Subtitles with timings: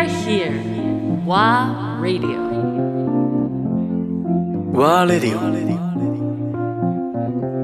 [0.00, 0.52] are here.
[1.26, 2.38] WA Radio.
[4.72, 5.38] Wa Radio.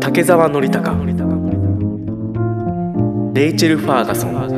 [0.01, 0.95] 竹澤典孝
[3.35, 4.56] レイチェル・ファーガソン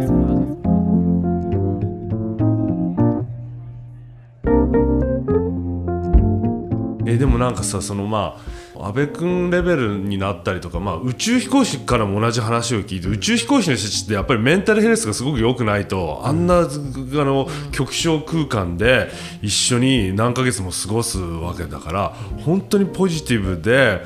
[7.09, 8.37] えでもなんかさそのま
[8.77, 19.09] あ安倍君レベルになったりとか、まあ、宇宙飛行士からも同じ話を聞いて宇宙飛行士の人たちってやっぱりメンタルヘルスがすごく良くないとあんな、あの極小空間で
[19.43, 22.09] 一緒に何ヶ月も過ごすわけだから
[22.45, 24.03] 本当にポジティブで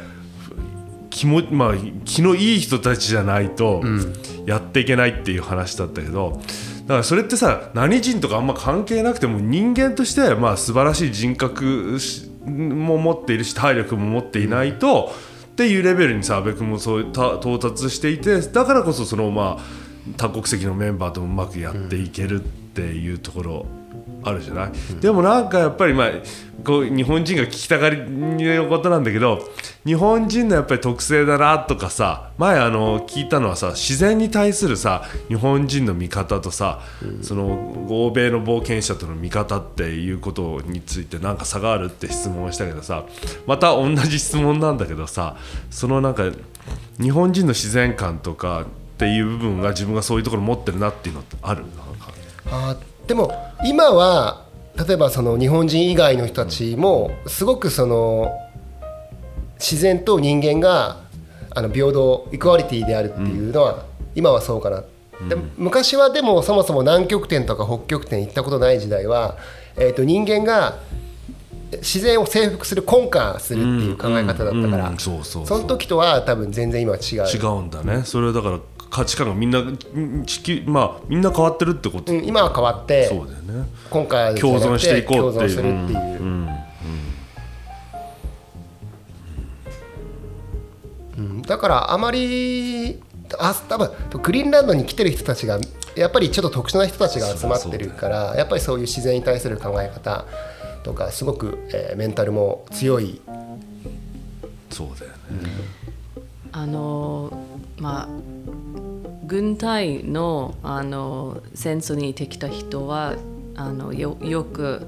[1.10, 1.74] 気も、まあ、
[2.05, 3.82] 気のいい人たちじゃないと
[4.46, 6.41] やっていけないっていう話だったけど。
[6.82, 11.96] だからそれってさ何人とかあんま関係なくても人間としてまあ素晴らしい人格
[12.45, 15.12] も持っているし体力も持っていないと、
[15.52, 19.62] っていうレベルにさ阿部君もそうた到達していてだからこそそのまあ
[20.16, 23.66] 多国籍のメンバーともうまくやっていけるっていうところ
[24.25, 26.11] あるじゃない、でもなんかやっぱりまあ
[26.65, 29.48] こう日本人が聞きたがりのことなんだけど
[29.84, 36.81] 日本人のやっぱり特性だなとかさ前あの聞いたのはさ自然に対するさ日本人の見方とさ、
[37.23, 43.05] その欧米の冒険者との見方っていうことについてなんか差があるって質問をしたけどさ
[43.47, 45.37] また同じ質問なんだけどさ
[45.70, 46.31] そのなんか
[47.00, 48.65] 日本人の自然観とかっ
[48.98, 51.62] ていう部分が自分がそういうところ持ってるなっていうのってある？
[51.62, 52.12] なんか。
[52.47, 53.33] あでも
[53.64, 54.42] 今は
[54.86, 58.31] 例えばその日本人以外の人たちもすごくその
[59.59, 61.00] 自然と人間が
[61.50, 64.81] あの平等イクアリティであるっていうのは今はそうかな、
[65.28, 69.37] で昔はでもそもそも南極点とか北極点行ったことない時代は、
[69.77, 70.78] えー、と人間が
[71.78, 77.27] 自然を征服する根幹するっていう考え方だったから、その時とは多分全然今は違う。
[77.27, 78.03] 違うんだね。
[78.05, 78.61] それはだから
[78.92, 79.78] 価値観がみんなん
[80.26, 83.66] 地球まあみんな変わってるってこと、うん今は変わってそうだよね。
[83.88, 85.56] 今回共存していこうっていう。
[85.56, 86.48] 共存するっていう、うん
[91.16, 91.42] うん。
[91.42, 93.00] だからあまり
[93.38, 93.91] あ多分
[94.22, 95.58] グリーンランドに来てる人たちが
[95.97, 100.26] やっぱりちょっと特殊な人たちが集まってるからやっぱりそういう自然に対する考え方
[100.82, 103.22] とかすごく、えーメンタルも強い。
[104.69, 105.16] そうだよね、
[106.50, 107.47] あの
[107.78, 108.08] まあ
[109.32, 113.16] 軍隊のあの戦争に行ってきた人は
[113.54, 114.87] あのよよく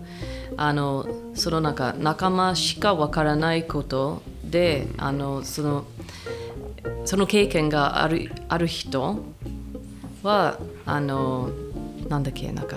[0.58, 5.86] あのその中仲間しかわからないことで、あのその
[7.06, 9.24] その経験があるある人
[10.22, 11.48] はあの
[12.10, 12.76] なんだっけなんか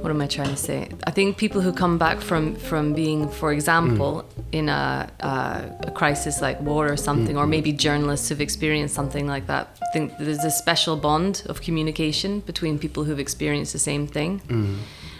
[0.00, 0.90] what am I trying to say?
[1.06, 5.90] I think people who come back from from being, for example, in a, a, a
[5.90, 7.50] crisis like war or something, or mm-hmm.
[7.50, 12.78] maybe journalists who've experienced something like that, think there's a special bond of communication between
[12.78, 14.40] people who've experienced the same thing.
[14.40, 14.76] Mm-hmm.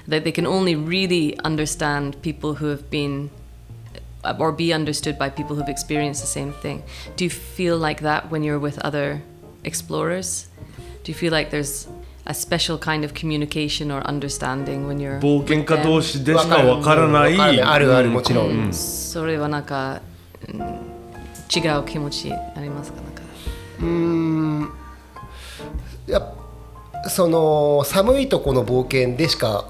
[0.06, 3.30] That they can only really understand people who have been
[4.38, 6.82] or be understood by people who've experienced the same thing.
[7.16, 9.22] Do you feel like that when you're with other
[9.64, 10.46] explorers?
[11.02, 11.88] Do you feel like there's
[12.26, 16.00] a special kind of communication or understanding when you're 冒険家同?
[16.00, 17.36] 士でしかわからない。
[17.36, 18.14] わあるあるうん。
[18.14, 20.00] もちろん、それはなんか、
[20.48, 20.60] うん
[21.54, 23.00] 違う気持ちありますか？
[23.00, 24.74] なんか。
[26.06, 26.34] やっ
[27.08, 29.66] その寒いとこの冒険でしか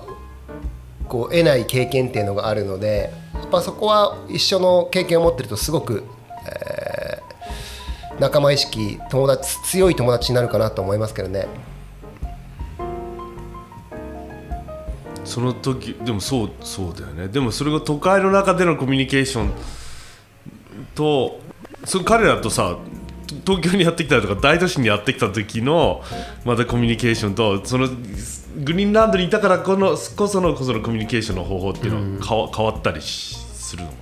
[1.09, 6.05] こう得ない経験っていうのがあるのでやっぱそこは一緒の経験を持ってるとすごく、
[6.47, 11.49] えー仲間意識友達強い友達になるかなと思いますけどね。
[15.35, 17.27] その時でもそうそうだよね。
[17.27, 19.51] でもそれが都会の中でのコミュニケーション
[20.95, 21.41] と
[21.85, 22.79] それ彼らとさ
[23.45, 26.03] 東京にやってきたりとか大都市にやってきた時の
[26.45, 33.97] またコミュニケーションとそのグリーンランドにいたからこのこそのこそのコミュニケーションの方法っていうのは変わ,、変わったりしするのか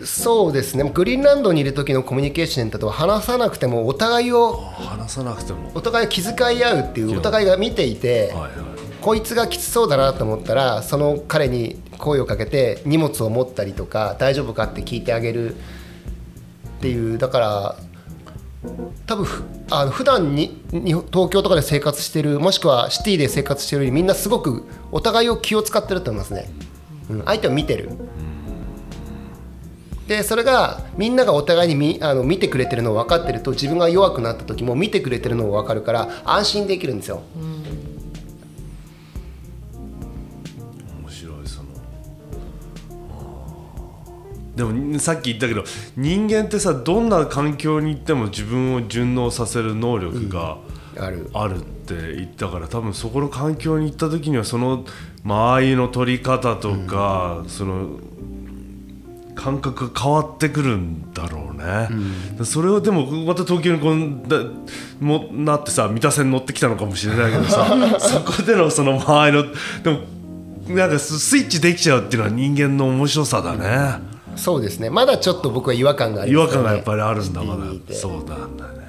[0.00, 0.06] な？
[0.06, 0.90] そうですね。
[0.92, 5.72] グリーンランドにいる時のコミュニケーションだと話さなくてもお互いを話さなくても。
[5.74, 8.69] お互いを気遣い合うっていうお互いが見ていて、はいはい
[9.00, 15.58] こいつがきつそうだなと思ったらその彼に声をかけて荷物を持ったりとか大丈夫かって聞いてあげるっ
[16.80, 17.76] ていうだから
[19.06, 26.50] 多分ふあの普段にに東京とかで生活してるもしくはシティで生活してるよりみんなすごくお互いを気を使ってると思いますね、
[27.08, 27.90] うん、相手を見てる。
[30.08, 37.59] でそれがみんながお互いに見あの見てくれてるのを分かってると自分が弱くなった時も見てくれてるのも分かるから安心できるんですよ、面
[41.10, 41.68] 白いその
[44.56, 45.64] でもさっき言ったけど
[45.96, 50.58] 人間ってさどんな環境に行っても自分を順応させる能力が
[50.98, 51.30] ある。
[51.32, 54.84] あるって言ったから多分そこの環境に行った時にはその
[55.24, 58.00] 間合いの取り方とか、その
[59.34, 61.88] 感覚が変わってくるんだろうね、
[62.44, 64.44] それをでもまた東京にこうだ
[65.00, 67.66] もなってさ三田線乗ってきたのかもしれないけどさ
[67.98, 69.44] そこでのその間合いの
[69.82, 70.00] でも
[70.74, 74.02] なんかススイッチできちゃうっていうのは人間の面白さだね、
[74.36, 74.90] そうですね。
[74.90, 76.68] まだちょっと僕は違和感があり違ますよね。
[76.68, 77.94] 和感がやっぱりあるんだまだ。
[77.94, 78.80] そうなんだね。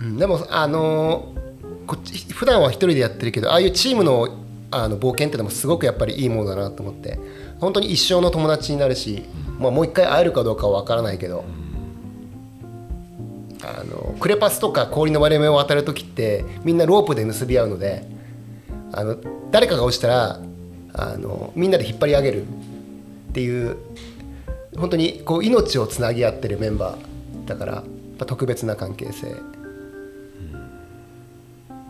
[0.00, 1.44] うんでもあのー
[1.86, 4.28] こっち普段は一人でやってるけどああいうチームの
[4.70, 7.18] あの冒険ってのもすごくやっぱりいいものだなと思って。
[7.60, 9.22] 本当に一生の友達になるし、
[9.58, 11.44] まあ、もう一回会えるかどうかは分からないけど、
[13.62, 18.06] あのクレパスとか氷の割れ目を渡る時ってみんなロープで結び合うので
[18.96, 19.16] あの
[19.50, 20.40] 誰かが落ちたら
[20.92, 22.46] あのみんなで引っ張り上げるっ
[23.32, 23.76] ていう
[24.76, 27.84] 本当にこう命をつなぎ合ってるメンバーだから
[28.26, 29.26] 特別な関係性。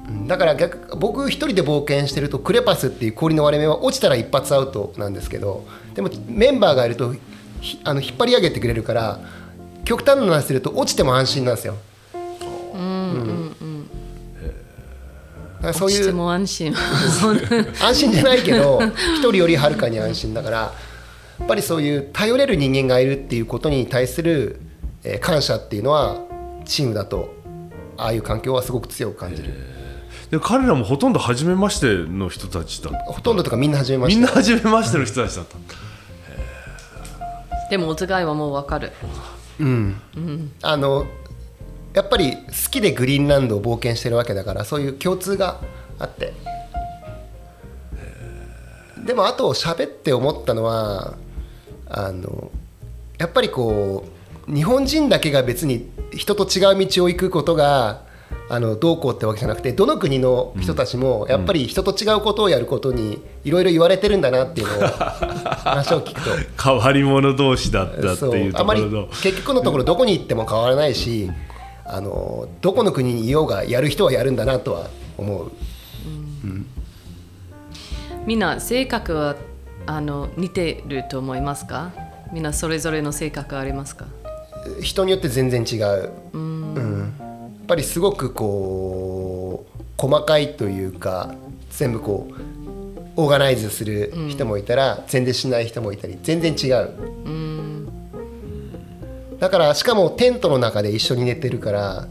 [0.08, 7.14] うんだから逆僕一人で冒険してるとクレパスっていう氷の割れ目は落ちたら一発アウトなんですけどでもメンバーがいると
[7.84, 9.20] あの引っ張り上げてくれるから
[9.84, 11.76] 極端な話すると落ちても安心なんですよ。
[15.72, 16.74] そういうも安心。
[17.80, 18.80] 安心じゃないけど
[19.16, 20.72] 一人よりはるかに安心だからや
[21.44, 24.60] っぱりそういう頼れる人間がいるっていうことに対する、
[25.02, 26.18] えー感謝っていうのは
[26.64, 27.34] チームだと
[27.96, 29.52] ああいう環境はすごく強く感じる。
[30.30, 32.98] で彼らもほとんど初めましての人たちだった。
[33.12, 34.28] ほとんどとかみんな始めまみんな。
[34.28, 35.56] 初めましての人たちだった、
[37.70, 38.92] でもお互いはもう分かる。
[40.62, 41.06] あの
[41.94, 45.60] やっぱり好きでグリーンランドを冒険してるわけだからそういう共通が
[45.98, 46.34] あって。
[49.06, 51.14] でもあと喋って思ったのは
[51.88, 52.50] あの
[53.18, 54.06] やっぱりこ
[54.48, 58.02] う日本人だけが別に人と違う道を行くことが
[58.48, 66.30] あのどうこうってわけじゃなくてどの国の人たちもやっぱり人と違うことをやることにいろいろ言われてるんだなっていうのを話を聞くと。
[66.62, 69.08] 変わり者同士だったっていうあまりところの。
[69.08, 71.30] 結局のところどこに行っても変わらないし
[71.86, 74.88] あのどこの国にいようがやる人はやるんだなとは
[75.18, 75.52] 思う。
[78.26, 79.36] みんな性格は
[79.86, 81.92] あの似てると思いますか？
[82.32, 84.06] みんなそれぞれの性格ありますか？
[84.80, 87.14] 人によって全然違う、うん。
[87.58, 91.34] やっぱりすごくこう細かいというか
[91.70, 92.34] 全部こう
[93.16, 96.90] オーガナイズする人もいたら、全然しない人もいたり全然違う、
[99.44, 102.08] だからしかもテントの中で一緒に寝てるから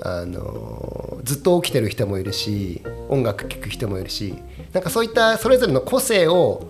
[0.00, 2.80] あのずっと起きてる人もいるし
[3.10, 4.34] 音楽聴く人もいるし
[4.72, 6.66] なんかそういったそれぞれの個性を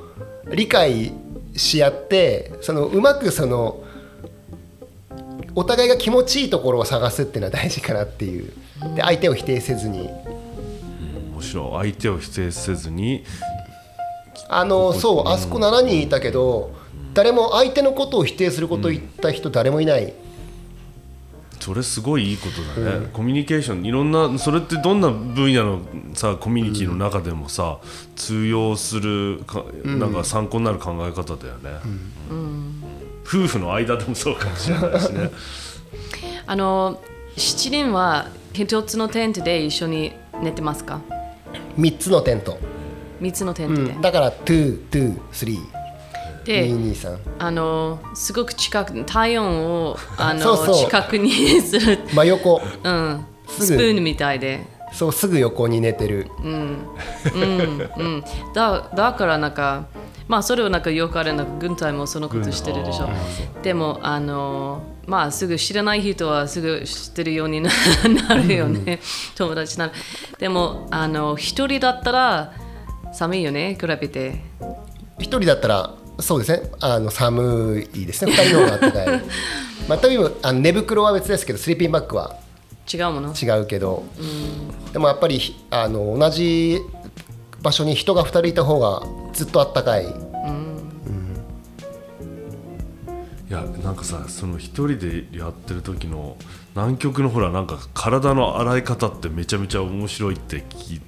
[0.50, 1.12] 理解
[1.54, 3.84] し合ってそのうまくその
[5.54, 8.52] お互いが気持ちいいところを探すっていうのは大事かなっていう。
[8.96, 10.10] で相手を否定せずに。
[11.32, 11.92] 面白い。
[11.92, 13.24] 相手を否定せずに。
[14.48, 16.82] あのそうあそこ7人いたけど
[17.14, 20.12] 誰も相手のことを否定することを言った人誰もいない、
[21.60, 25.80] それすごいいいことだね、コミュニケーションいろんなそれってどんな分野の
[26.12, 27.78] さコミュニティの中でもさ、
[28.16, 31.70] 通用するかなんか参考になる考え方だよね、
[33.24, 35.30] 夫婦の間でもそうかもしれないしね。
[36.46, 37.00] あの
[37.36, 40.12] 7人は一つのテントで一緒に
[40.42, 41.00] 寝てますか
[41.78, 42.58] ？3つのテント、
[43.22, 45.83] 3つのテントで、うん、だから223
[46.44, 52.60] で223あのすごく近く体温を あの近くにする、真横。
[52.82, 54.72] うん、スプーンみたいで。
[54.92, 56.28] そうすぐ横に寝てる。
[56.42, 56.78] うん。
[57.34, 58.24] うん、
[58.54, 59.86] だだからなんか
[60.28, 63.08] まあそれはなんかよくあるなんか軍隊もそのことしてるでしょ。
[63.62, 67.70] でもあのまあすぐ知らない人はすぐ知ってるようにな
[68.28, 69.00] なるよね、
[69.34, 69.92] 友達なら
[70.38, 72.52] でもあの一人だったら
[73.12, 74.40] 寒いよね比べて。
[75.18, 76.70] 一人だったらそうですね。
[76.80, 78.32] あの寒いですね。
[78.32, 79.22] 二人の方が暖かい。
[79.88, 82.36] まあ多分あの寝袋は別ですけどスリーピンバッグは。
[82.92, 83.34] 違うもの？
[83.34, 84.02] 違うけど、
[84.92, 85.40] でもやっぱり
[85.70, 86.78] あの同じ
[87.62, 89.02] 場所に人が2人いた方が
[89.32, 90.06] ずっとあったかい
[93.48, 96.36] いやなんかさその一人でやってる時の
[96.74, 101.00] 南極のほらなんか体の洗い方ってめちゃめちゃ面白いって聞い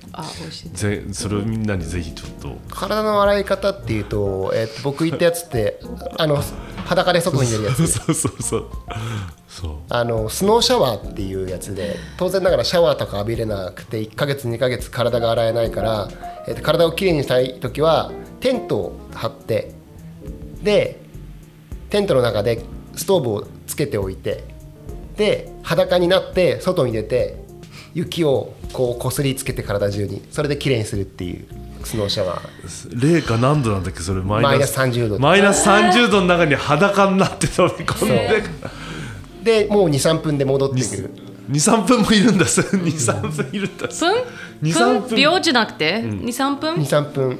[0.74, 2.56] ぜそれをみんなにぜひちょっと。
[2.74, 5.80] 体の洗い方っていうと、えーと僕言ったやつって
[6.18, 6.42] あの
[6.84, 7.86] 裸で外に出るやつ。
[7.88, 8.66] そうそうそう。
[9.48, 9.72] そう。
[9.88, 16.08] あのスノーシャワーっていうやつで当然ながらシャワーとか浴びれなくて1ヶ月2ヶ月体が洗えないから、
[16.46, 19.72] えーと体をきれいにしたい時はテントを張って
[20.62, 21.05] で
[21.90, 22.62] テントの中で
[22.94, 24.44] ストーブをつけておいて
[25.16, 27.36] で裸になって外に出て
[27.94, 31.46] 雪をこうこすりつけて体中にそれできれいにするっていう
[31.86, 35.18] スノーシャワー零下何度なんだっけそれマイナスマイナス30度。
[35.18, 39.62] マイナス30度の中に裸になって飛び込んで。
[39.64, 41.10] でもう23分で戻ってくる。
[41.50, 42.44] 23分もいるんだ。
[42.44, 43.86] 23分いるんだ。
[43.86, 43.94] 分
[44.62, 45.08] 2 3分。
[45.08, 47.38] 分秒じゃなくて、二23分？23分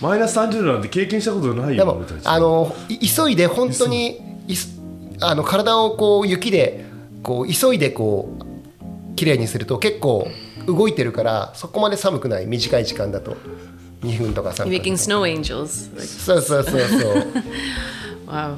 [0.00, 2.26] マイナス30度なんて経験したことないでもよ俺たち。
[2.26, 4.78] あのい急いで本当にいす
[5.20, 6.84] あの体をこう雪で
[7.22, 10.26] こう急いでこう綺麗にすると結構
[10.66, 12.46] 動いてるからそこまで寒くない。
[12.46, 13.36] 短い時間だと。
[14.02, 15.90] 2分とか3 You're 分 making snow angels.
[16.24, 17.26] そうそうそうそう。
[18.26, 18.56] Wow.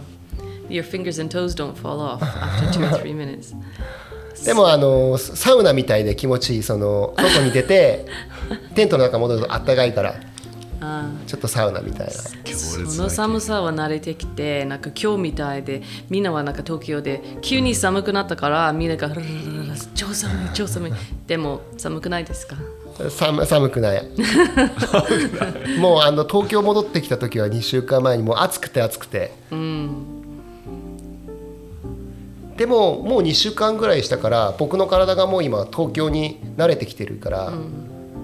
[0.68, 3.54] Your fingers and toes don't fall off after two or three minutes.
[4.44, 6.62] でもあのサウナみたいで気持ちいい。
[6.62, 8.06] その外に出て
[8.76, 10.14] テントの中戻るとあったかいから
[11.26, 12.12] ちょっとサウナみたいな。
[12.12, 19.08] その寒さは慣れてきてなんか今日みたいでみんなはなんか東京で急に寒くなったからみんなが
[19.94, 20.92] 超寒い超寒い。
[21.26, 22.56] でも寒くないですか？
[23.10, 24.02] 寒寒くない。
[25.78, 29.32] もうあの東京戻ってきた時は2週間前にもう暑くて暑くて、
[32.56, 37.52] でももう2週間ぐらいしたから僕の体がもう今東京に慣れてきてるから、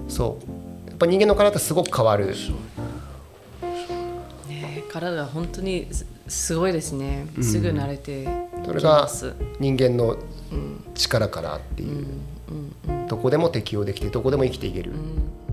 [0.08, 0.48] そう。
[0.48, 0.57] やっ
[0.98, 2.34] ぱ人間の体ってすごく変わる。
[4.48, 7.26] ね体が本当にすすごいですね。
[7.40, 8.28] すぐ慣れてき
[8.66, 9.08] それが
[9.60, 10.16] 人間の
[10.94, 12.06] 力からっていう、
[13.08, 15.47] どこでも適応できてどこでも生きていける、うん